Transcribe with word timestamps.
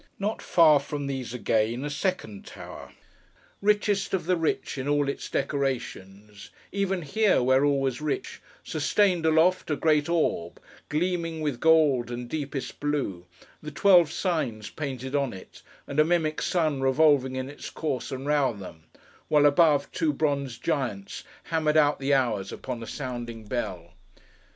Not 0.17 0.41
far 0.41 0.79
from 0.79 1.05
these 1.05 1.31
again, 1.31 1.85
a 1.85 1.89
second 1.91 2.47
tower: 2.47 2.93
richest 3.61 4.15
of 4.15 4.25
the 4.25 4.35
rich 4.35 4.79
in 4.79 4.87
all 4.87 5.07
its 5.07 5.29
decorations: 5.29 6.49
even 6.71 7.03
here, 7.03 7.43
where 7.43 7.63
all 7.63 7.79
was 7.79 8.01
rich: 8.01 8.41
sustained 8.63 9.27
aloft, 9.27 9.69
a 9.69 9.75
great 9.75 10.09
orb, 10.09 10.59
gleaming 10.89 11.39
with 11.41 11.59
gold 11.59 12.09
and 12.09 12.27
deepest 12.27 12.79
blue: 12.79 13.27
the 13.61 13.69
Twelve 13.69 14.11
Signs 14.11 14.71
painted 14.71 15.15
on 15.15 15.33
it, 15.33 15.61
and 15.85 15.99
a 15.99 16.03
mimic 16.03 16.41
sun 16.41 16.81
revolving 16.81 17.35
in 17.35 17.47
its 17.47 17.69
course 17.69 18.11
around 18.11 18.57
them: 18.59 18.85
while 19.27 19.45
above, 19.45 19.91
two 19.91 20.11
bronze 20.11 20.57
giants 20.57 21.23
hammered 21.43 21.77
out 21.77 21.99
the 21.99 22.11
hours 22.11 22.51
upon 22.51 22.81
a 22.81 22.87
sounding 22.87 23.45
bell. 23.45 23.93